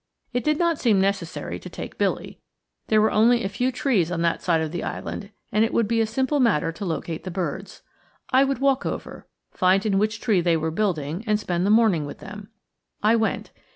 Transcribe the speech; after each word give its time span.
It 0.33 0.43
did 0.43 0.57
not 0.57 0.79
seem 0.79 0.99
necessary 0.99 1.59
to 1.59 1.69
take 1.69 1.99
Billy. 1.99 2.39
There 2.87 2.99
were 2.99 3.11
only 3.11 3.43
a 3.43 3.47
few 3.47 3.71
trees 3.71 4.11
on 4.11 4.23
that 4.23 4.41
side 4.41 4.59
of 4.59 4.71
the 4.71 4.83
island, 4.83 5.29
and 5.51 5.63
it 5.63 5.71
would 5.75 5.87
be 5.87 6.01
a 6.01 6.07
simple 6.07 6.39
matter 6.39 6.71
to 6.71 6.83
locate 6.85 7.23
the 7.23 7.29
birds. 7.29 7.83
I 8.31 8.43
would 8.43 8.57
walk 8.57 8.83
over, 8.83 9.27
find 9.51 9.85
in 9.85 9.99
which 9.99 10.19
tree 10.19 10.41
they 10.41 10.57
were 10.57 10.71
building, 10.71 11.23
and 11.27 11.39
spend 11.39 11.67
the 11.67 11.69
morning 11.69 12.07
with 12.07 12.17
them. 12.17 12.49
I 13.03 13.15
went. 13.15 13.51